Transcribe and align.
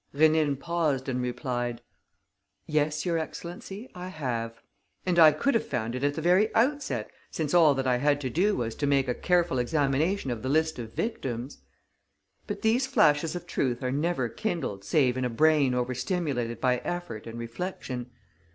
Rénine 0.15 0.57
paused 0.59 1.07
and 1.07 1.21
replied: 1.21 1.79
"Yes, 2.65 3.05
your 3.05 3.19
excellency, 3.19 3.87
I 3.93 4.07
have. 4.07 4.59
And 5.05 5.19
I 5.19 5.31
could 5.31 5.53
have 5.53 5.67
found 5.67 5.93
it 5.93 6.03
at 6.03 6.15
the 6.15 6.23
very 6.23 6.51
outset, 6.55 7.11
since 7.29 7.53
all 7.53 7.75
that 7.75 7.85
I 7.85 7.97
had 7.97 8.19
to 8.21 8.29
do 8.31 8.55
was 8.55 8.73
to 8.77 8.87
make 8.87 9.07
a 9.07 9.13
careful 9.13 9.59
examination 9.59 10.31
of 10.31 10.41
the 10.41 10.49
list 10.49 10.79
of 10.79 10.95
victims. 10.95 11.59
But 12.47 12.63
these 12.63 12.87
flashes 12.87 13.35
of 13.35 13.45
truth 13.45 13.83
are 13.83 13.91
never 13.91 14.27
kindled 14.27 14.83
save 14.83 15.17
in 15.17 15.23
a 15.23 15.29
brain 15.29 15.75
overstimulated 15.75 16.59
by 16.59 16.77
effort 16.77 17.27
and 17.27 17.37
reflection. 17.37 18.09